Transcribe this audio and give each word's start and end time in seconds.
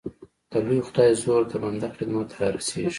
د 0.51 0.53
لوی 0.65 0.79
خدای 0.87 1.09
زور 1.23 1.41
د 1.51 1.53
بنده 1.63 1.87
خدمت 1.97 2.27
ته 2.31 2.35
را 2.41 2.47
رسېږي. 2.55 2.89